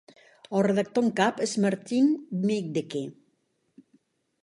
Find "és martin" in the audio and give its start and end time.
1.47-2.09